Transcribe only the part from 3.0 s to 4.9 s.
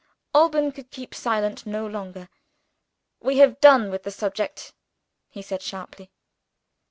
"We have done with the subject,"